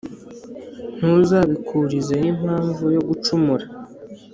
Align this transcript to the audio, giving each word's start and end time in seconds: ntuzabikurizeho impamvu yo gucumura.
ntuzabikurizeho 0.97 2.25
impamvu 2.33 2.83
yo 2.95 3.01
gucumura. 3.07 3.65